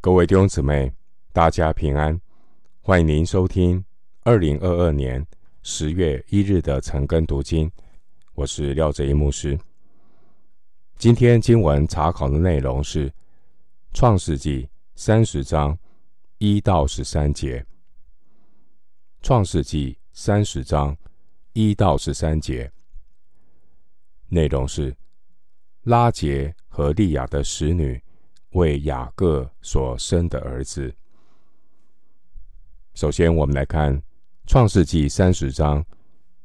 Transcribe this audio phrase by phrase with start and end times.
[0.00, 0.92] 各位弟兄姊妹，
[1.32, 2.18] 大家平安！
[2.82, 3.84] 欢迎您收听
[4.22, 5.26] 二零二二年
[5.64, 7.68] 十月一日的晨更读经。
[8.34, 9.58] 我是廖哲一牧师。
[10.96, 13.10] 今天经文查考的内容是
[13.92, 14.62] 《创世纪》
[14.94, 15.76] 三十章
[16.38, 17.58] 一到十三节，
[19.20, 20.96] 《创世纪》三十章
[21.54, 22.70] 一到十三节
[24.28, 24.96] 内容是
[25.82, 28.00] 拉结和利亚的使女。
[28.58, 30.92] 为雅各所生的儿子。
[32.94, 33.96] 首先，我们来看
[34.48, 35.84] 《创世纪》三十章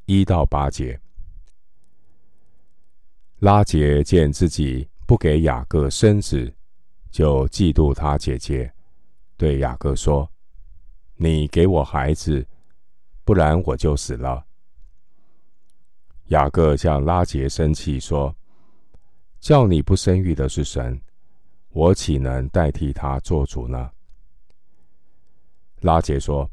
[0.06, 0.98] 一到八节。
[3.40, 6.54] 拉杰见自己不给雅各生子，
[7.10, 8.72] 就嫉妒他姐姐，
[9.36, 10.30] 对雅各说
[11.18, 12.46] ：“你给我孩子，
[13.24, 14.46] 不然我就死了。”
[16.28, 18.34] 雅各向拉杰生气说
[19.40, 20.98] ：“叫你不生育的是神。”
[21.74, 23.90] 我岂能代替他做主呢？
[25.80, 26.48] 拉杰说：“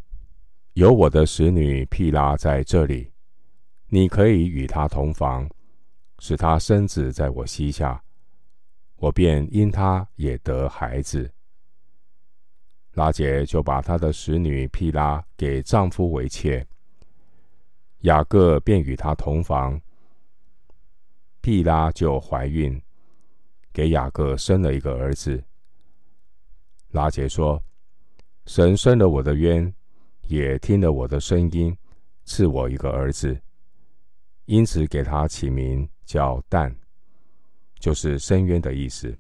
[0.74, 3.12] 有我的使女毗拉在这里，
[3.86, 5.48] 你可以与她同房，
[6.18, 8.04] 使她生子在我膝下，
[8.96, 11.32] 我便因她也得孩子。”
[12.94, 16.68] 拉杰就把她的使女毗拉给丈夫为妾，
[18.00, 19.80] 雅各便与她同房，
[21.42, 22.82] 毗拉就怀孕。
[23.74, 25.44] 给雅各生了一个儿子。
[26.90, 27.64] 拉杰说
[28.46, 29.74] ：“神伸了我的冤，
[30.28, 31.76] 也听了我的声音，
[32.26, 33.40] 赐我一个儿子，
[34.46, 36.76] 因此给他起名叫但，
[37.80, 39.18] 就是深渊的意思。”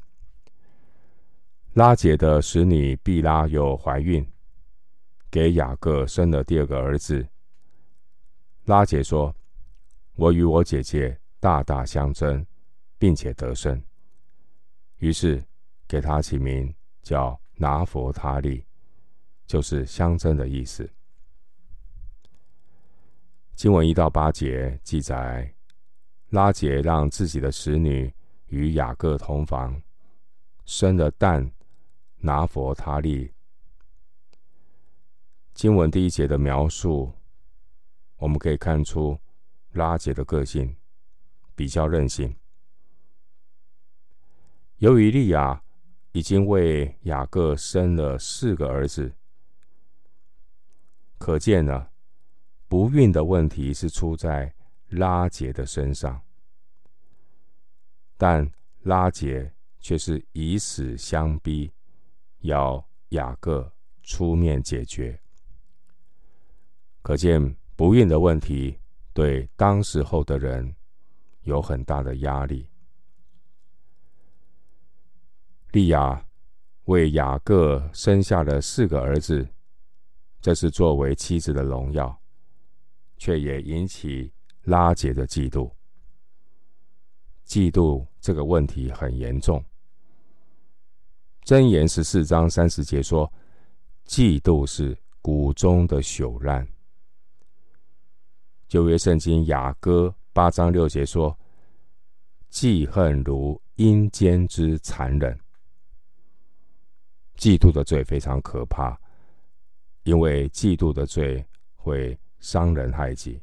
[1.73, 4.25] 拉杰的使女毕拉又怀孕，
[5.29, 7.25] 给雅各生了第二个儿子。
[8.66, 9.33] 拉杰说
[10.16, 12.45] ：“我与我姐姐大大相争，
[12.97, 13.81] 并且得胜。”
[15.02, 15.44] 于是
[15.88, 16.71] 给他起名
[17.02, 18.63] 叫拿佛他利，
[19.47, 20.88] 就是相争的意思。
[23.55, 25.51] 经文一到八节记载，
[26.29, 28.13] 拉杰让自己的使女
[28.50, 29.81] 与雅各同房，
[30.66, 31.51] 生了蛋、
[32.18, 33.33] 拿佛他利。
[35.56, 37.12] 经文第一节的描述，
[38.18, 39.19] 我们可以看出
[39.72, 40.75] 拉杰的个性
[41.56, 42.35] 比较任性。
[44.81, 45.62] 由于利亚
[46.12, 49.14] 已经为雅各生了四个儿子，
[51.19, 51.90] 可见呢，
[52.68, 54.52] 不孕的问题是出在
[54.90, 56.19] 拉结的身上，
[58.18, 61.72] 但拉结却是以死相逼，
[62.40, 63.72] 要雅各
[64.02, 65.22] 出面解决。
[67.03, 68.80] 可见不孕的问题
[69.13, 70.75] 对当时候的人
[71.44, 72.70] 有很大的压力。
[75.71, 76.25] 利亚
[76.85, 79.47] 为雅各生下了四个儿子，
[80.41, 82.21] 这是作为妻子的荣耀，
[83.17, 84.33] 却也引起
[84.63, 85.71] 拉结的嫉妒。
[87.45, 89.63] 嫉妒这个问题很严重。
[91.45, 93.31] 箴言十四章三十节说
[94.05, 96.67] ：“嫉妒是骨中的朽烂。”
[98.67, 101.38] 旧约圣经雅歌八章六节说
[102.49, 105.39] ：“记恨如阴间之残忍。”
[107.41, 108.96] 嫉妒的罪非常可怕，
[110.03, 111.44] 因为嫉妒的罪
[111.75, 113.41] 会伤人害己。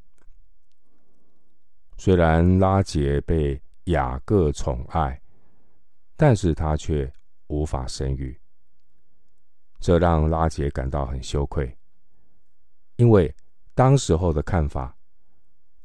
[1.96, 5.20] 虽然拉杰被雅各宠爱，
[6.16, 7.12] 但是他却
[7.48, 8.40] 无法生育，
[9.80, 11.76] 这让拉杰感到很羞愧。
[12.94, 13.34] 因为
[13.74, 14.96] 当时候的看法，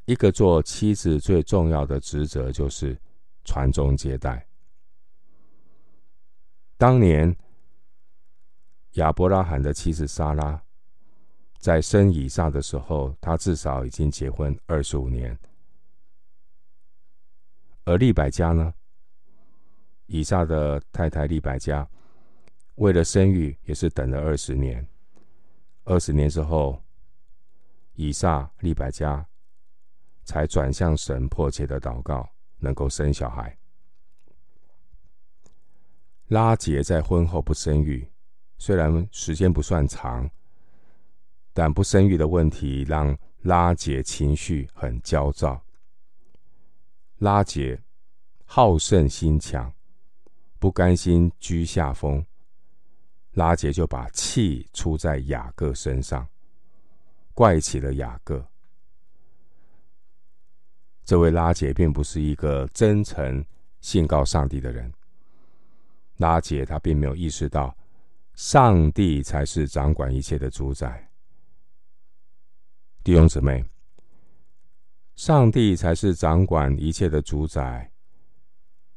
[0.06, 2.96] 一个做妻子最重要的职责就是
[3.44, 4.46] 传宗接代。
[6.78, 7.36] 当年。
[8.94, 10.62] 亚伯拉罕的妻子撒拉，
[11.58, 15.38] 在生以撒的时候，她至少已经结婚二十五年。
[17.86, 18.74] 而利百加呢？
[20.06, 21.88] 以撒的太太利百加，
[22.76, 24.88] 为了生育，也是等了二十年。
[25.86, 26.80] 二十年之后，
[27.96, 29.26] 以撒、利百加
[30.24, 32.30] 才转向神，迫切的祷告，
[32.60, 33.58] 能够生小孩。
[36.28, 38.08] 拉结在婚后不生育。
[38.66, 40.32] 虽然时间不算长，
[41.52, 45.62] 但不生育的问题让拉结情绪很焦躁。
[47.18, 47.78] 拉结
[48.46, 49.70] 好胜心强，
[50.60, 52.26] 不甘心居下风，
[53.34, 56.26] 拉结就把气出在雅各身上，
[57.34, 58.48] 怪起了雅各。
[61.04, 63.44] 这位拉结并不是一个真诚
[63.82, 64.90] 信靠上帝的人，
[66.16, 67.76] 拉结他并没有意识到。
[68.36, 71.10] 上帝才是掌管一切的主宰。
[73.04, 73.64] 弟兄姊妹，
[75.16, 77.90] 上帝才是掌管一切的主宰。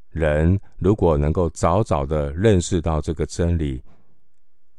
[0.08, 3.82] 人如果能够早早的认识到这个真理，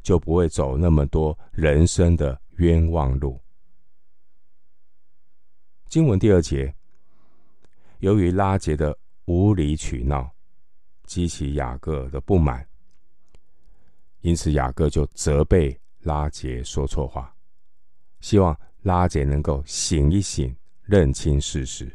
[0.02, 3.40] 就不会走那么多人生的冤枉路。
[5.86, 6.74] 经文第二节，
[8.00, 10.30] 由于拉杰的无理取闹，
[11.06, 12.67] 激起雅各的不满，
[14.28, 17.34] 因此雅各就责备拉杰说错话，
[18.20, 21.90] 希望拉杰能够醒一醒，认清事实。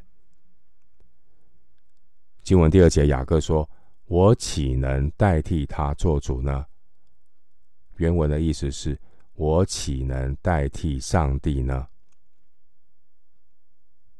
[2.42, 3.68] 经文第二节，雅各说
[4.08, 6.64] ：“我岂能代替他做主呢？”
[8.00, 8.98] 原文的意思是
[9.36, 11.86] ：“我岂能代替上帝呢？”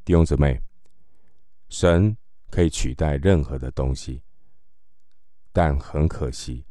[0.04, 0.60] 弟兄姊妹，
[1.70, 2.14] 神
[2.50, 4.20] 可以取代任何的东西，
[5.50, 6.66] 但很可惜，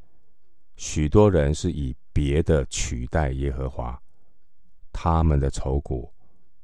[0.81, 4.01] 许多人是以别的取代耶和华，
[4.91, 6.11] 他们的愁苦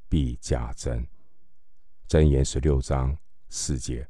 [0.08, 1.06] 必加增。
[2.08, 3.16] 箴言十六章
[3.48, 4.08] 四节。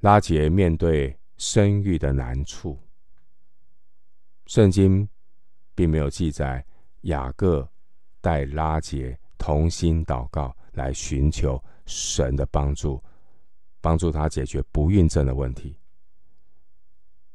[0.00, 2.76] 拉结面对生育的难处，
[4.46, 5.08] 圣经
[5.76, 6.66] 并没有记载
[7.02, 7.66] 雅各
[8.20, 13.00] 带拉结同心祷告，来寻求神的帮助，
[13.80, 15.78] 帮助他解决不孕症的问题。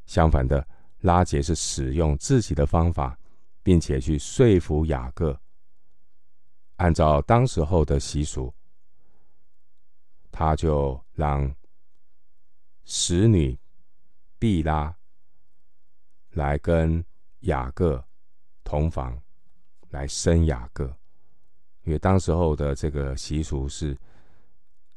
[0.08, 0.68] 相反的，
[1.02, 3.16] 拉杰是使用自己的方法，
[3.62, 5.40] 并且去说服雅各，
[6.78, 8.52] 按照当时候的习俗，
[10.32, 11.56] 他就让。
[12.90, 13.60] 使女
[14.40, 14.96] 毕拉
[16.30, 17.04] 来跟
[17.42, 18.02] 雅各
[18.64, 19.22] 同房，
[19.90, 20.86] 来生雅各，
[21.84, 24.00] 因为当时候的这个习俗是，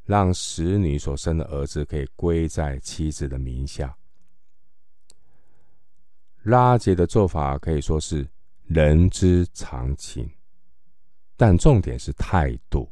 [0.05, 3.93] 让使女所生的儿子可以归在妻子的名下。
[6.43, 8.27] 拉结的做法可以说是
[8.63, 10.29] 人之常情，
[11.37, 12.89] 但重点是态度，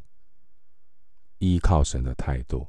[1.40, 2.68] 依靠神的态度。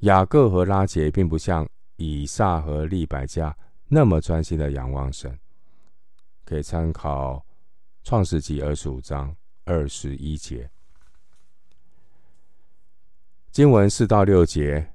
[0.00, 3.56] 雅各和拉结并不像以撒和利百加
[3.88, 5.38] 那么专心的仰望神，
[6.44, 7.44] 可以参考
[8.04, 9.34] 创世纪二十五章
[9.64, 10.70] 二十一节。
[13.50, 14.92] 经文四到六节，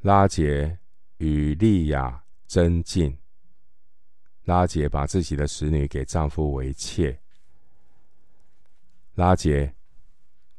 [0.00, 0.78] 拉杰
[1.22, 3.16] 与利亚争竞，
[4.46, 7.16] 拉杰把自己的使女给丈夫为妾，
[9.14, 9.72] 拉杰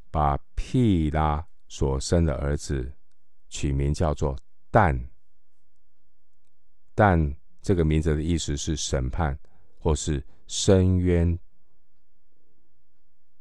[0.09, 1.45] 把毗拉。
[1.69, 2.93] 所生的儿子
[3.49, 4.37] 取名叫做
[4.69, 5.09] 但，
[6.93, 9.35] 但这个名字的意思是审判
[9.79, 11.35] 或是伸冤。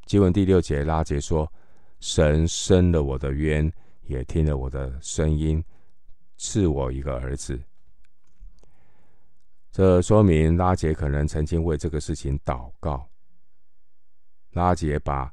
[0.06, 1.52] 经文第六节，拉杰说
[2.00, 3.70] ：“神伸了我的冤，
[4.04, 5.62] 也听了我的声音，
[6.42, 7.62] 赐我一个儿子。”
[9.70, 13.08] 这说明拉杰可能曾经为这个事情祷告。
[14.50, 15.32] 拉杰把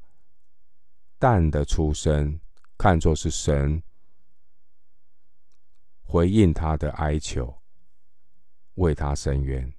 [1.17, 2.39] 蛋的出生。
[2.81, 3.83] 看作是神
[6.05, 7.61] 回应他的哀求，
[8.75, 9.69] 为他伸冤。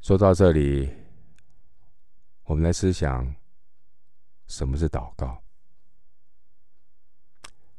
[0.00, 0.88] 说到这里，
[2.44, 3.34] 我们来思想
[4.46, 5.43] 什么是祷告。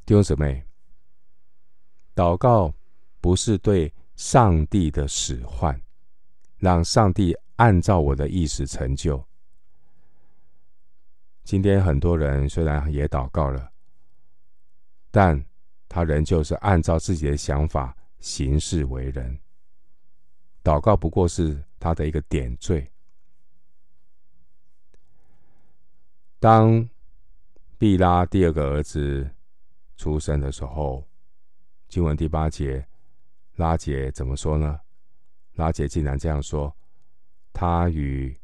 [0.05, 0.63] 弟兄姊妹，
[2.13, 2.71] 祷告
[3.19, 5.81] 不是对上帝的使唤，
[6.59, 9.25] 让上帝按照我的意思成就。
[11.43, 13.71] 今天很多人虽然也祷告了，
[15.09, 15.43] 但
[15.89, 19.39] 他仍旧是按照自己的想法行事为人。
[20.63, 22.91] 祷告不过是他的一个点缀。
[26.39, 26.87] 当
[27.79, 29.27] 毕拉第二个儿子
[29.97, 31.07] 出生的时候，
[31.87, 32.87] 经文第八节，
[33.55, 34.79] 拉杰怎么说呢？
[35.53, 36.75] 拉杰竟然这样说：
[37.53, 38.37] 他与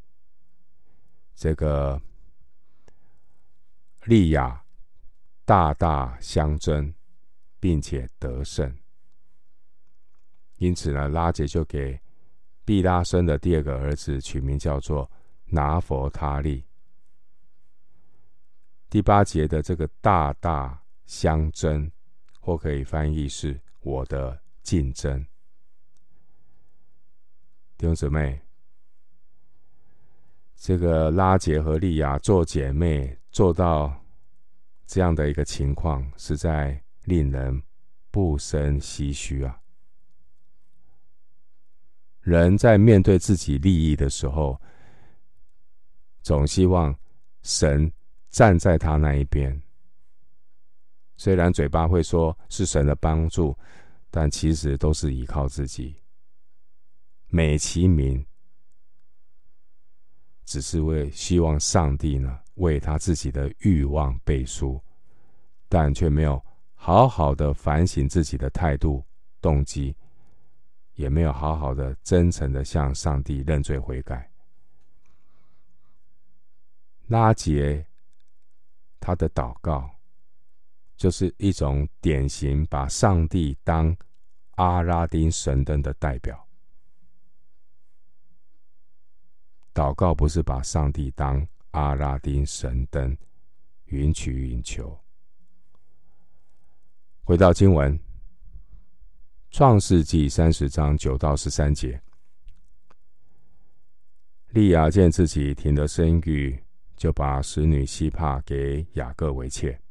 [1.36, 2.02] 这个。
[4.06, 4.66] 利亚
[5.46, 6.92] 大大相争，
[7.60, 8.76] 并且得胜。
[10.58, 12.02] 因此呢，拉杰就给
[12.66, 15.12] 毕拉生的第二个儿子取名叫做
[15.46, 16.66] 拿佛他利。
[18.90, 20.81] 第八节的这个大大
[21.12, 21.92] 相争，
[22.40, 25.22] 或可以翻译是我的竞争。
[27.78, 28.40] 弟兄姊妹，
[30.56, 33.18] 这个拉杰和利亚做姐妹。
[33.32, 33.98] 做到
[34.86, 37.64] 这样的一个情况，实在令人
[38.12, 39.62] 不胜唏嘘啊！
[42.20, 44.62] 人在面对自己利益的时候，
[46.22, 46.94] 总希望
[47.42, 47.90] 神
[48.30, 49.62] 站在他那一边，
[51.22, 53.56] 虽然嘴巴会说是神的帮助，
[54.10, 55.96] 但其实都是依靠自己，
[57.28, 58.26] 美其名
[60.46, 64.82] 只是为希望上帝呢为他自己的欲望背书，
[65.70, 69.06] 但却没有好好的反省自己的态度、
[69.40, 69.96] 动机，
[70.96, 74.28] 也没有好好的、真诚的向上帝认罪悔改。
[77.10, 77.86] 拉杰
[79.00, 79.88] 他的祷告，
[81.02, 83.98] 就是一种典型把上帝当
[84.52, 86.48] 阿拉丁神灯的代表。
[89.74, 93.18] 祷告不是把上帝当阿拉丁神灯，
[93.86, 94.96] 允取允求。
[97.24, 97.98] 回到经文，
[99.50, 102.00] 《创世记》三十章九到十三节，
[104.50, 106.64] 利亚见自己停了生育。
[106.96, 109.82] 就把使女希帕给雅各为妾。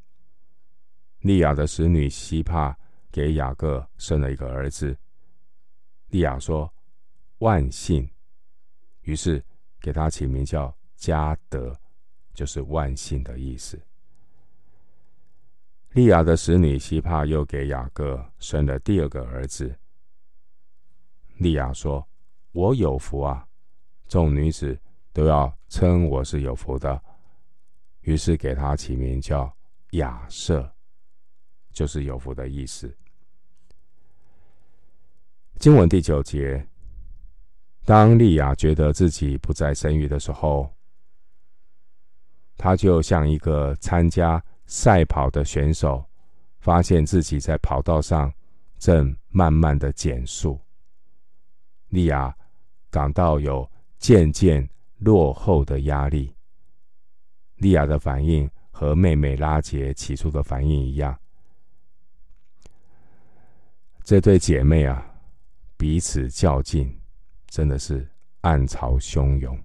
[1.20, 2.76] 利亚的使女西帕
[3.10, 4.96] 给雅各生了一个儿子。
[6.08, 6.72] 利亚说
[7.38, 8.08] ：“万幸。”
[9.02, 9.42] 于是
[9.80, 11.78] 给他起名叫加德，
[12.34, 13.80] 就是万幸的意思。
[15.90, 19.74] 利亚的使女西帕又给雅各生了第二个儿子。
[21.36, 22.06] 利亚说
[22.52, 23.46] ：“我有福啊！
[24.08, 24.78] 众女子。”
[25.12, 27.02] 都要称我是有福的，
[28.02, 29.52] 于是给他起名叫
[29.90, 30.72] 亚设，
[31.72, 32.94] 就是有福的意思。
[35.58, 36.66] 经文第九节，
[37.84, 40.74] 当利亚觉得自己不再生育的时候，
[42.56, 46.02] 他就像一个参加赛跑的选手，
[46.60, 48.32] 发现自己在跑道上
[48.78, 50.58] 正慢慢的减速。
[51.88, 52.34] 利亚
[52.88, 56.34] 感到有渐渐落后的压力，
[57.56, 61.19] 利亚的反应和妹妹拉杰起初的反应一样。
[64.10, 65.08] 这对姐妹啊，
[65.76, 67.00] 彼此较劲，
[67.46, 68.04] 真的是
[68.40, 69.56] 暗潮汹涌。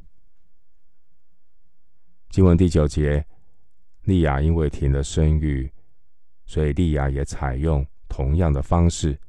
[2.29, 3.25] 经文第九节，
[4.03, 5.67] 利亚因为停了生育，
[6.45, 9.19] 所以利亚也采用同样的方式，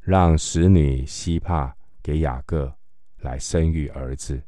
[0.00, 2.74] 让使女西帕给雅各
[3.18, 4.42] 来生育儿子。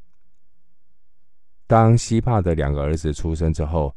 [1.66, 3.94] 当西帕的两个儿子出生之后，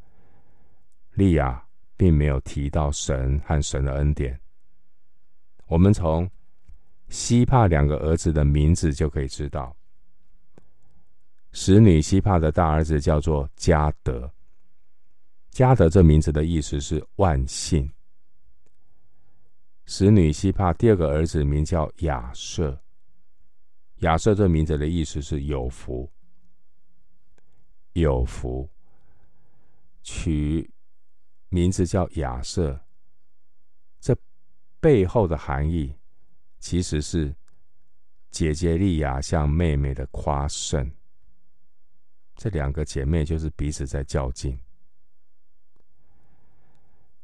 [1.13, 4.37] 利亚并没有提到神和神的恩典。
[5.71, 6.29] 我们从
[7.07, 9.73] 西帕两个儿子的名字就可以知道，
[11.53, 14.29] 使女西帕的大儿子叫做加德，
[15.49, 17.89] 加德这名字的意思是万幸。
[19.85, 22.77] 使女西帕第二个儿子名叫亚瑟，
[23.99, 26.11] 亚瑟这名字的意思是有福。
[27.93, 28.69] 有福，
[30.03, 30.69] 取
[31.47, 32.77] 名字叫亚瑟，
[34.81, 35.95] 背后的含义
[36.59, 37.33] 其实是
[38.29, 40.91] 姐姐利亚向妹妹的夸胜。
[42.35, 44.59] 这两个姐妹就是彼此在较劲。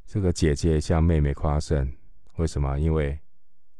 [0.05, 1.91] 这个姐姐向妹妹夸胜，
[2.35, 2.79] 为什么？
[2.79, 3.19] 因为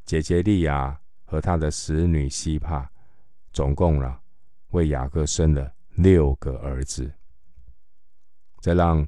[0.04, 2.92] 姐姐利亚和她的使女西帕，
[3.54, 4.20] 总共了
[4.72, 5.74] 为雅各生了。
[5.96, 7.12] 六个儿子，
[8.60, 9.08] 这让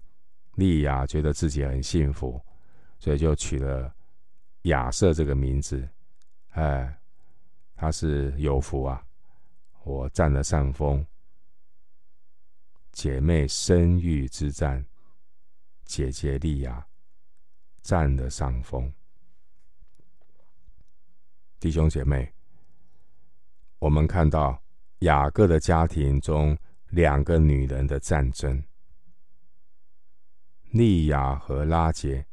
[0.56, 2.42] 利亚觉得自己很幸福，
[2.98, 3.94] 所以就娶了
[4.70, 5.88] 亚瑟这个名字。
[6.54, 7.00] 哎，
[7.76, 9.06] 他是有福啊！
[9.84, 11.06] 我占了上风。
[12.92, 14.84] 姐妹生育之战，
[15.86, 16.88] 姐姐利亚
[17.84, 18.92] 占了上风。
[21.60, 22.34] 弟兄姐妹，
[23.78, 24.60] 我们看到
[25.00, 26.58] 雅各的家庭中。
[26.90, 28.64] 两个女人的战争，
[30.72, 32.26] 利亚和拉杰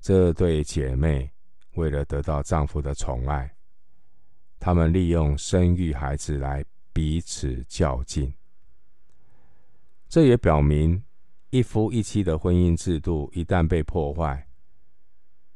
[0.00, 1.30] 这对姐妹，
[1.74, 3.54] 为了得到丈夫的宠爱，
[4.58, 8.32] 她们利用生育孩子来彼此较劲。
[10.08, 11.02] 这也表明，
[11.50, 14.48] 一夫一妻的婚姻制度一旦被破坏，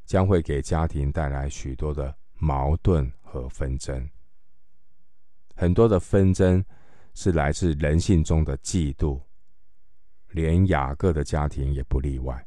[0.05, 4.09] 将会给家庭带来许多的矛盾和纷争。
[5.55, 6.65] 很多的纷争。
[7.17, 9.23] 是来自人性中的嫉妒，
[10.31, 12.45] 连雅各的家庭也不例外。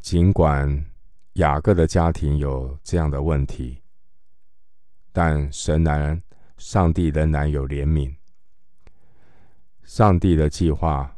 [0.00, 0.86] 尽管
[1.34, 3.82] 雅各的家庭有这样的问题，
[5.12, 6.22] 但神然，
[6.56, 8.14] 上帝仍然有怜悯。
[9.82, 11.14] 上帝的计划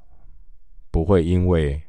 [0.90, 1.80] 不会因为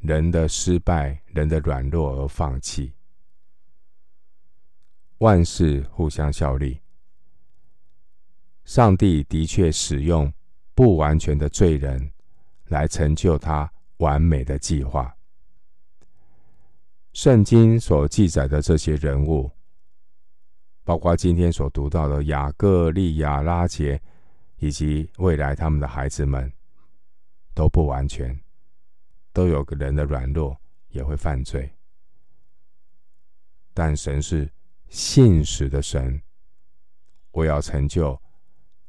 [0.00, 2.92] 人的失败、人的软弱而放弃，
[5.18, 6.80] 万事互相效力。
[8.64, 10.32] 上帝的确使用
[10.74, 12.12] 不完全的罪人
[12.68, 15.17] 来成就他完美的计划。
[17.18, 19.50] 圣经所记载的这些人物，
[20.84, 24.00] 包括今天所读到的雅各、利亚、拉结，
[24.58, 26.52] 以及未来他们的孩子们，
[27.54, 28.40] 都不完全，
[29.32, 30.56] 都有个人的软弱，
[30.90, 31.68] 也会犯罪。
[33.74, 34.48] 但神是
[34.86, 36.22] 信实的神，
[37.32, 38.16] 我要成就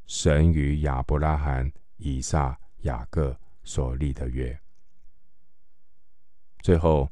[0.06, 4.56] 神与亚伯拉罕、以撒、雅各所立的约。
[6.62, 7.10] 最后。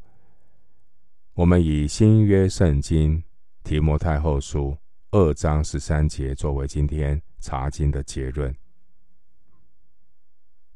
[1.38, 3.24] 我们以新约圣经
[3.64, 4.76] 提摩太后书
[5.12, 8.58] 二章十三节作为今天查经的结论。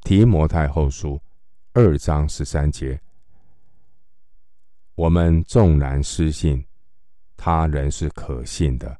[0.02, 1.20] 提摩太后书
[1.72, 3.00] 二章十三节，
[4.94, 6.64] 我们纵然失信，
[7.36, 8.96] 他仍是可信的，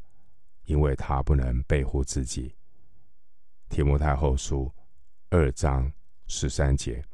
[0.64, 2.52] 因为他不能背乎自己。
[3.68, 4.68] 提摩太后书
[5.30, 5.92] 二章
[6.26, 7.04] 十三节，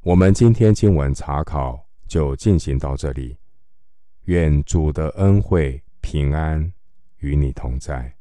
[0.00, 1.86] 我们今天经文查考。
[2.10, 3.36] 就进行到这里，
[4.24, 6.72] 愿主的恩惠平安
[7.18, 8.16] 与你同在。